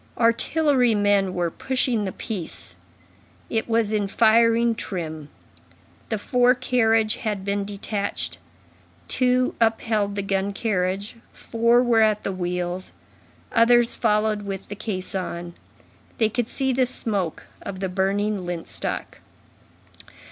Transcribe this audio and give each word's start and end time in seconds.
Artillery 0.17 0.95
men 0.95 1.35
were 1.35 1.51
pushing 1.51 2.05
the 2.05 2.11
piece; 2.11 2.75
it 3.51 3.69
was 3.69 3.93
in 3.93 4.07
firing 4.07 4.73
trim; 4.73 5.29
the 6.09 6.17
fore 6.17 6.55
carriage 6.55 7.17
had 7.17 7.45
been 7.45 7.65
detached; 7.65 8.39
two 9.07 9.53
upheld 9.61 10.15
the 10.15 10.23
gun 10.23 10.53
carriage, 10.53 11.17
four 11.31 11.83
were 11.83 12.01
at 12.01 12.23
the 12.23 12.31
wheels; 12.31 12.93
others 13.51 13.95
followed 13.95 14.41
with 14.41 14.69
the 14.69 14.75
caisson. 14.75 15.53
They 16.17 16.29
could 16.29 16.47
see 16.47 16.73
the 16.73 16.87
smoke 16.87 17.45
of 17.61 17.79
the 17.79 17.87
burning 17.87 18.43
lint 18.43 18.69
stock. 18.69 19.19